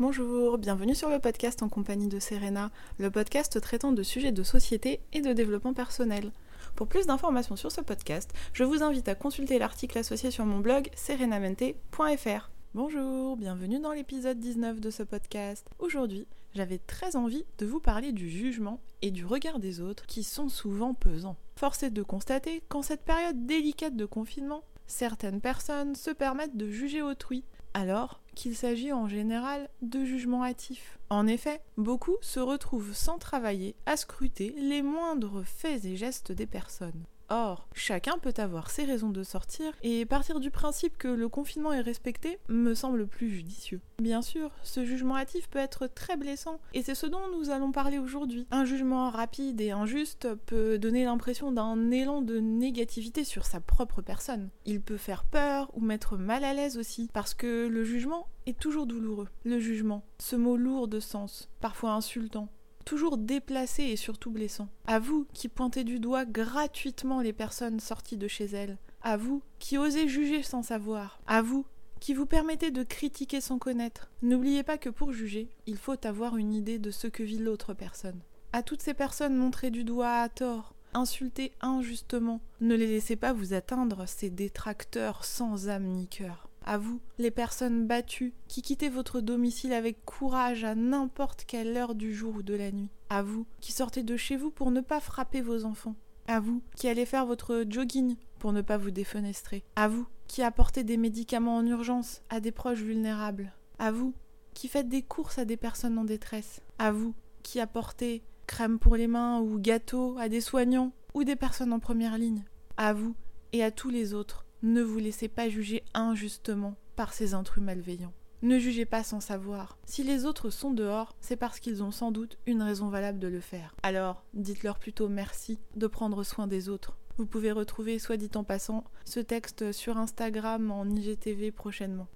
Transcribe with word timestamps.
Bonjour, 0.00 0.56
bienvenue 0.56 0.94
sur 0.94 1.10
le 1.10 1.18
podcast 1.18 1.62
en 1.62 1.68
compagnie 1.68 2.08
de 2.08 2.18
Serena, 2.18 2.70
le 2.96 3.10
podcast 3.10 3.60
traitant 3.60 3.92
de 3.92 4.02
sujets 4.02 4.32
de 4.32 4.42
société 4.42 5.00
et 5.12 5.20
de 5.20 5.34
développement 5.34 5.74
personnel. 5.74 6.32
Pour 6.74 6.86
plus 6.86 7.04
d'informations 7.04 7.54
sur 7.54 7.70
ce 7.70 7.82
podcast, 7.82 8.32
je 8.54 8.64
vous 8.64 8.82
invite 8.82 9.08
à 9.08 9.14
consulter 9.14 9.58
l'article 9.58 9.98
associé 9.98 10.30
sur 10.30 10.46
mon 10.46 10.60
blog 10.60 10.88
serenamente.fr. 10.96 12.50
Bonjour, 12.72 13.36
bienvenue 13.36 13.78
dans 13.78 13.92
l'épisode 13.92 14.40
19 14.40 14.80
de 14.80 14.88
ce 14.88 15.02
podcast. 15.02 15.68
Aujourd'hui, 15.78 16.26
j'avais 16.54 16.78
très 16.78 17.14
envie 17.14 17.44
de 17.58 17.66
vous 17.66 17.80
parler 17.80 18.12
du 18.12 18.30
jugement 18.30 18.80
et 19.02 19.10
du 19.10 19.26
regard 19.26 19.58
des 19.58 19.82
autres 19.82 20.06
qui 20.06 20.22
sont 20.22 20.48
souvent 20.48 20.94
pesants. 20.94 21.36
Force 21.56 21.82
est 21.82 21.90
de 21.90 22.02
constater 22.02 22.62
qu'en 22.70 22.80
cette 22.80 23.04
période 23.04 23.44
délicate 23.44 23.96
de 23.96 24.06
confinement, 24.06 24.64
certaines 24.86 25.42
personnes 25.42 25.94
se 25.94 26.10
permettent 26.10 26.56
de 26.56 26.70
juger 26.70 27.02
autrui, 27.02 27.44
alors 27.74 28.20
qu'il 28.34 28.56
s'agit 28.56 28.92
en 28.92 29.08
général 29.08 29.68
de 29.82 30.04
jugements 30.04 30.44
hâtifs. 30.44 30.98
En 31.10 31.26
effet, 31.26 31.60
beaucoup 31.76 32.16
se 32.20 32.40
retrouvent 32.40 32.94
sans 32.94 33.18
travailler 33.18 33.74
à 33.86 33.96
scruter 33.96 34.54
les 34.56 34.82
moindres 34.82 35.44
faits 35.44 35.84
et 35.84 35.96
gestes 35.96 36.32
des 36.32 36.46
personnes. 36.46 37.04
Or, 37.30 37.68
chacun 37.74 38.18
peut 38.18 38.34
avoir 38.38 38.70
ses 38.70 38.84
raisons 38.84 39.10
de 39.10 39.22
sortir, 39.22 39.72
et 39.82 40.04
partir 40.04 40.40
du 40.40 40.50
principe 40.50 40.98
que 40.98 41.06
le 41.06 41.28
confinement 41.28 41.72
est 41.72 41.80
respecté 41.80 42.38
me 42.48 42.74
semble 42.74 43.06
plus 43.06 43.30
judicieux. 43.30 43.80
Bien 44.00 44.20
sûr, 44.20 44.50
ce 44.64 44.84
jugement 44.84 45.16
hâtif 45.16 45.48
peut 45.48 45.60
être 45.60 45.86
très 45.86 46.16
blessant, 46.16 46.60
et 46.74 46.82
c'est 46.82 46.96
ce 46.96 47.06
dont 47.06 47.20
nous 47.32 47.50
allons 47.50 47.70
parler 47.70 47.98
aujourd'hui. 47.98 48.48
Un 48.50 48.64
jugement 48.64 49.10
rapide 49.10 49.60
et 49.60 49.70
injuste 49.70 50.34
peut 50.46 50.78
donner 50.78 51.04
l'impression 51.04 51.52
d'un 51.52 51.92
élan 51.92 52.20
de 52.20 52.40
négativité 52.40 53.22
sur 53.22 53.46
sa 53.46 53.60
propre 53.60 54.02
personne. 54.02 54.50
Il 54.66 54.80
peut 54.80 54.96
faire 54.96 55.22
peur 55.22 55.70
ou 55.74 55.80
mettre 55.80 56.16
mal 56.16 56.42
à 56.42 56.52
l'aise 56.52 56.78
aussi, 56.78 57.10
parce 57.12 57.34
que 57.34 57.68
le 57.68 57.84
jugement 57.84 58.26
est 58.46 58.58
toujours 58.58 58.86
douloureux. 58.86 59.28
Le 59.44 59.60
jugement, 59.60 60.04
ce 60.18 60.34
mot 60.34 60.56
lourd 60.56 60.88
de 60.88 60.98
sens, 60.98 61.48
parfois 61.60 61.92
insultant, 61.92 62.48
toujours 62.90 63.18
déplacé 63.18 63.84
et 63.84 63.94
surtout 63.94 64.32
blessant. 64.32 64.68
À 64.88 64.98
vous 64.98 65.24
qui 65.32 65.46
pointez 65.46 65.84
du 65.84 66.00
doigt 66.00 66.24
gratuitement 66.24 67.20
les 67.20 67.32
personnes 67.32 67.78
sorties 67.78 68.16
de 68.16 68.26
chez 68.26 68.46
elles. 68.46 68.78
À 69.00 69.16
vous 69.16 69.42
qui 69.60 69.78
osez 69.78 70.08
juger 70.08 70.42
sans 70.42 70.64
savoir. 70.64 71.20
À 71.28 71.40
vous 71.40 71.64
qui 72.00 72.14
vous 72.14 72.26
permettez 72.26 72.72
de 72.72 72.82
critiquer 72.82 73.40
sans 73.40 73.60
connaître. 73.60 74.10
N'oubliez 74.22 74.64
pas 74.64 74.76
que 74.76 74.88
pour 74.88 75.12
juger, 75.12 75.50
il 75.66 75.76
faut 75.76 76.04
avoir 76.04 76.36
une 76.36 76.52
idée 76.52 76.80
de 76.80 76.90
ce 76.90 77.06
que 77.06 77.22
vit 77.22 77.38
l'autre 77.38 77.74
personne. 77.74 78.18
À 78.52 78.64
toutes 78.64 78.82
ces 78.82 78.94
personnes 78.94 79.36
montrées 79.36 79.70
du 79.70 79.84
doigt 79.84 80.16
à 80.16 80.28
tort, 80.28 80.74
insultées 80.92 81.52
injustement, 81.60 82.40
ne 82.60 82.74
les 82.74 82.88
laissez 82.88 83.14
pas 83.14 83.32
vous 83.32 83.54
atteindre, 83.54 84.02
ces 84.08 84.30
détracteurs 84.30 85.24
sans 85.24 85.68
âme 85.68 85.84
ni 85.84 86.08
cœur. 86.08 86.49
À 86.64 86.78
vous, 86.78 87.00
les 87.18 87.30
personnes 87.30 87.86
battues, 87.86 88.34
qui 88.48 88.62
quittez 88.62 88.88
votre 88.88 89.20
domicile 89.20 89.72
avec 89.72 90.04
courage 90.04 90.64
à 90.64 90.74
n'importe 90.74 91.44
quelle 91.44 91.76
heure 91.76 91.94
du 91.94 92.14
jour 92.14 92.36
ou 92.36 92.42
de 92.42 92.54
la 92.54 92.70
nuit. 92.70 92.90
À 93.08 93.22
vous, 93.22 93.46
qui 93.60 93.72
sortez 93.72 94.02
de 94.02 94.16
chez 94.16 94.36
vous 94.36 94.50
pour 94.50 94.70
ne 94.70 94.80
pas 94.80 95.00
frapper 95.00 95.40
vos 95.40 95.64
enfants. 95.64 95.96
À 96.28 96.38
vous, 96.38 96.62
qui 96.76 96.88
allez 96.88 97.06
faire 97.06 97.26
votre 97.26 97.64
jogging 97.68 98.16
pour 98.38 98.52
ne 98.52 98.62
pas 98.62 98.76
vous 98.76 98.90
défenestrer. 98.90 99.64
À 99.76 99.88
vous, 99.88 100.06
qui 100.28 100.42
apportez 100.42 100.84
des 100.84 100.96
médicaments 100.96 101.56
en 101.56 101.66
urgence 101.66 102.22
à 102.28 102.40
des 102.40 102.52
proches 102.52 102.82
vulnérables. 102.82 103.52
À 103.78 103.90
vous, 103.90 104.14
qui 104.54 104.68
faites 104.68 104.88
des 104.88 105.02
courses 105.02 105.38
à 105.38 105.44
des 105.44 105.56
personnes 105.56 105.98
en 105.98 106.04
détresse. 106.04 106.60
À 106.78 106.92
vous, 106.92 107.14
qui 107.42 107.58
apportez 107.58 108.22
crème 108.46 108.78
pour 108.78 108.96
les 108.96 109.06
mains 109.06 109.40
ou 109.40 109.58
gâteaux 109.58 110.16
à 110.18 110.28
des 110.28 110.40
soignants 110.40 110.92
ou 111.14 111.24
des 111.24 111.36
personnes 111.36 111.72
en 111.72 111.80
première 111.80 112.18
ligne. 112.18 112.44
À 112.76 112.92
vous 112.92 113.14
et 113.52 113.64
à 113.64 113.70
tous 113.70 113.90
les 113.90 114.14
autres 114.14 114.44
ne 114.62 114.82
vous 114.82 114.98
laissez 114.98 115.28
pas 115.28 115.48
juger 115.48 115.82
injustement 115.94 116.76
par 116.96 117.12
ces 117.12 117.34
intrus 117.34 117.62
malveillants. 117.62 118.12
Ne 118.42 118.58
jugez 118.58 118.86
pas 118.86 119.02
sans 119.02 119.20
savoir. 119.20 119.76
Si 119.84 120.02
les 120.02 120.24
autres 120.24 120.48
sont 120.48 120.70
dehors, 120.70 121.14
c'est 121.20 121.36
parce 121.36 121.60
qu'ils 121.60 121.82
ont 121.82 121.90
sans 121.90 122.10
doute 122.10 122.38
une 122.46 122.62
raison 122.62 122.88
valable 122.88 123.18
de 123.18 123.28
le 123.28 123.40
faire. 123.40 123.74
Alors, 123.82 124.24
dites-leur 124.32 124.78
plutôt 124.78 125.08
merci 125.08 125.58
de 125.76 125.86
prendre 125.86 126.22
soin 126.24 126.46
des 126.46 126.70
autres. 126.70 126.96
Vous 127.18 127.26
pouvez 127.26 127.52
retrouver, 127.52 127.98
soit 127.98 128.16
dit 128.16 128.30
en 128.34 128.44
passant, 128.44 128.84
ce 129.04 129.20
texte 129.20 129.72
sur 129.72 129.98
Instagram 129.98 130.70
en 130.70 130.88
IGTV 130.88 131.52
prochainement. 131.52 132.08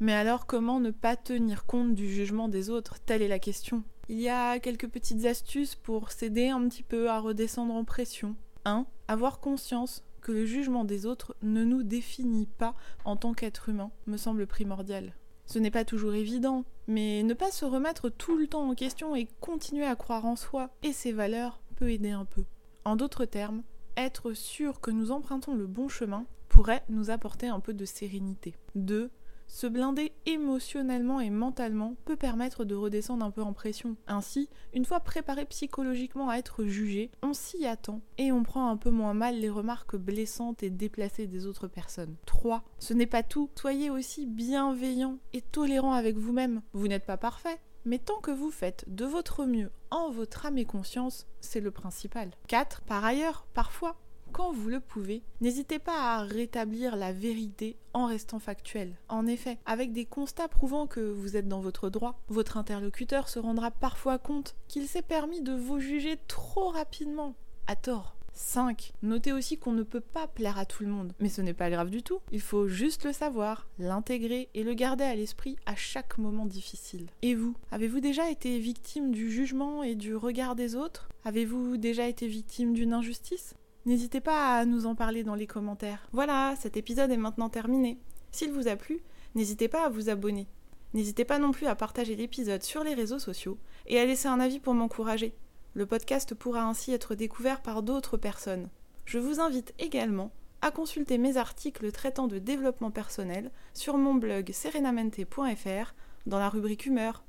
Mais 0.00 0.12
alors, 0.12 0.46
comment 0.46 0.80
ne 0.80 0.90
pas 0.90 1.16
tenir 1.16 1.64
compte 1.64 1.94
du 1.94 2.10
jugement 2.10 2.48
des 2.48 2.68
autres? 2.68 2.96
Telle 3.06 3.22
est 3.22 3.28
la 3.28 3.38
question. 3.38 3.82
Il 4.10 4.20
y 4.20 4.28
a 4.28 4.58
quelques 4.58 4.88
petites 4.88 5.24
astuces 5.24 5.76
pour 5.76 6.10
s'aider 6.10 6.48
un 6.48 6.68
petit 6.68 6.82
peu 6.82 7.08
à 7.08 7.20
redescendre 7.20 7.72
en 7.72 7.84
pression. 7.84 8.36
1. 8.66 8.86
Avoir 9.08 9.40
conscience 9.40 10.04
que 10.30 10.34
le 10.36 10.46
jugement 10.46 10.84
des 10.84 11.06
autres 11.06 11.34
ne 11.42 11.64
nous 11.64 11.82
définit 11.82 12.46
pas 12.46 12.76
en 13.04 13.16
tant 13.16 13.34
qu'être 13.34 13.68
humain 13.68 13.90
me 14.06 14.16
semble 14.16 14.46
primordial. 14.46 15.12
Ce 15.44 15.58
n'est 15.58 15.72
pas 15.72 15.84
toujours 15.84 16.14
évident, 16.14 16.64
mais 16.86 17.24
ne 17.24 17.34
pas 17.34 17.50
se 17.50 17.64
remettre 17.64 18.10
tout 18.10 18.38
le 18.38 18.46
temps 18.46 18.68
en 18.68 18.76
question 18.76 19.16
et 19.16 19.26
continuer 19.40 19.84
à 19.84 19.96
croire 19.96 20.26
en 20.26 20.36
soi 20.36 20.70
et 20.84 20.92
ses 20.92 21.10
valeurs 21.10 21.60
peut 21.74 21.90
aider 21.90 22.10
un 22.12 22.26
peu. 22.26 22.44
En 22.84 22.94
d'autres 22.94 23.24
termes, 23.24 23.64
être 23.96 24.32
sûr 24.32 24.80
que 24.80 24.92
nous 24.92 25.10
empruntons 25.10 25.56
le 25.56 25.66
bon 25.66 25.88
chemin 25.88 26.26
pourrait 26.48 26.84
nous 26.88 27.10
apporter 27.10 27.48
un 27.48 27.58
peu 27.58 27.74
de 27.74 27.84
sérénité. 27.84 28.54
2. 28.76 29.10
Se 29.50 29.66
blinder 29.66 30.12
émotionnellement 30.26 31.20
et 31.20 31.28
mentalement 31.28 31.96
peut 32.04 32.14
permettre 32.14 32.64
de 32.64 32.76
redescendre 32.76 33.26
un 33.26 33.32
peu 33.32 33.42
en 33.42 33.52
pression. 33.52 33.96
Ainsi, 34.06 34.48
une 34.72 34.84
fois 34.84 35.00
préparé 35.00 35.44
psychologiquement 35.44 36.30
à 36.30 36.36
être 36.36 36.64
jugé, 36.64 37.10
on 37.20 37.34
s'y 37.34 37.66
attend 37.66 38.00
et 38.16 38.30
on 38.30 38.44
prend 38.44 38.70
un 38.70 38.76
peu 38.76 38.90
moins 38.90 39.12
mal 39.12 39.40
les 39.40 39.50
remarques 39.50 39.96
blessantes 39.96 40.62
et 40.62 40.70
déplacées 40.70 41.26
des 41.26 41.46
autres 41.46 41.66
personnes. 41.66 42.14
3. 42.26 42.62
Ce 42.78 42.94
n'est 42.94 43.06
pas 43.06 43.24
tout. 43.24 43.50
Soyez 43.56 43.90
aussi 43.90 44.24
bienveillant 44.24 45.18
et 45.32 45.42
tolérant 45.42 45.94
avec 45.94 46.16
vous-même. 46.16 46.62
Vous, 46.72 46.86
n'êtes 46.86 47.04
pas 47.04 47.16
parfait, 47.16 47.58
mais 47.84 47.98
tant 47.98 48.20
que 48.20 48.30
vous 48.30 48.52
faites 48.52 48.84
de 48.86 49.04
votre 49.04 49.46
mieux 49.46 49.72
en 49.90 50.10
votre 50.10 50.46
âme 50.46 50.58
et 50.58 50.64
conscience, 50.64 51.26
c'est 51.40 51.60
le 51.60 51.72
principal. 51.72 52.30
4. 52.46 52.82
Par 52.82 53.04
ailleurs, 53.04 53.48
parfois, 53.52 53.96
quand 54.40 54.52
vous 54.52 54.70
le 54.70 54.80
pouvez, 54.80 55.22
n'hésitez 55.42 55.78
pas 55.78 56.14
à 56.14 56.22
rétablir 56.22 56.96
la 56.96 57.12
vérité 57.12 57.76
en 57.92 58.06
restant 58.06 58.38
factuel. 58.38 58.96
En 59.10 59.26
effet, 59.26 59.58
avec 59.66 59.92
des 59.92 60.06
constats 60.06 60.48
prouvant 60.48 60.86
que 60.86 61.00
vous 61.00 61.36
êtes 61.36 61.46
dans 61.46 61.60
votre 61.60 61.90
droit, 61.90 62.18
votre 62.28 62.56
interlocuteur 62.56 63.28
se 63.28 63.38
rendra 63.38 63.70
parfois 63.70 64.16
compte 64.16 64.56
qu'il 64.66 64.88
s'est 64.88 65.02
permis 65.02 65.42
de 65.42 65.52
vous 65.52 65.78
juger 65.78 66.16
trop 66.26 66.68
rapidement, 66.68 67.34
à 67.66 67.76
tort. 67.76 68.16
5. 68.32 68.94
Notez 69.02 69.34
aussi 69.34 69.58
qu'on 69.58 69.72
ne 69.72 69.82
peut 69.82 70.00
pas 70.00 70.26
plaire 70.26 70.58
à 70.58 70.64
tout 70.64 70.84
le 70.84 70.88
monde. 70.88 71.12
Mais 71.20 71.28
ce 71.28 71.42
n'est 71.42 71.52
pas 71.52 71.68
grave 71.68 71.90
du 71.90 72.02
tout. 72.02 72.20
Il 72.32 72.40
faut 72.40 72.66
juste 72.66 73.04
le 73.04 73.12
savoir, 73.12 73.68
l'intégrer 73.78 74.48
et 74.54 74.64
le 74.64 74.72
garder 74.72 75.04
à 75.04 75.14
l'esprit 75.14 75.56
à 75.66 75.76
chaque 75.76 76.16
moment 76.16 76.46
difficile. 76.46 77.08
Et 77.20 77.34
vous 77.34 77.54
Avez-vous 77.72 78.00
déjà 78.00 78.30
été 78.30 78.58
victime 78.58 79.12
du 79.12 79.30
jugement 79.30 79.82
et 79.82 79.96
du 79.96 80.16
regard 80.16 80.56
des 80.56 80.76
autres? 80.76 81.10
Avez-vous 81.26 81.76
déjà 81.76 82.08
été 82.08 82.26
victime 82.26 82.72
d'une 82.72 82.94
injustice? 82.94 83.54
N'hésitez 83.86 84.20
pas 84.20 84.58
à 84.58 84.64
nous 84.66 84.86
en 84.86 84.94
parler 84.94 85.24
dans 85.24 85.34
les 85.34 85.46
commentaires. 85.46 86.06
Voilà, 86.12 86.54
cet 86.60 86.76
épisode 86.76 87.10
est 87.10 87.16
maintenant 87.16 87.48
terminé. 87.48 87.98
S'il 88.30 88.52
vous 88.52 88.68
a 88.68 88.76
plu, 88.76 89.00
n'hésitez 89.34 89.68
pas 89.68 89.86
à 89.86 89.88
vous 89.88 90.10
abonner. 90.10 90.48
N'hésitez 90.92 91.24
pas 91.24 91.38
non 91.38 91.50
plus 91.50 91.66
à 91.66 91.74
partager 91.74 92.16
l'épisode 92.16 92.62
sur 92.62 92.84
les 92.84 92.94
réseaux 92.94 93.18
sociaux 93.18 93.58
et 93.86 93.98
à 93.98 94.04
laisser 94.04 94.28
un 94.28 94.40
avis 94.40 94.60
pour 94.60 94.74
m'encourager. 94.74 95.34
Le 95.74 95.86
podcast 95.86 96.34
pourra 96.34 96.64
ainsi 96.64 96.92
être 96.92 97.14
découvert 97.14 97.62
par 97.62 97.82
d'autres 97.82 98.16
personnes. 98.16 98.68
Je 99.06 99.18
vous 99.18 99.40
invite 99.40 99.72
également 99.78 100.32
à 100.62 100.70
consulter 100.70 101.16
mes 101.16 101.36
articles 101.36 101.90
traitant 101.90 102.26
de 102.26 102.38
développement 102.38 102.90
personnel 102.90 103.50
sur 103.72 103.96
mon 103.96 104.14
blog 104.14 104.52
serenamente.fr 104.52 105.94
dans 106.26 106.38
la 106.38 106.48
rubrique 106.48 106.86
humeur. 106.86 107.24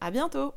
À 0.00 0.10
bientôt! 0.10 0.52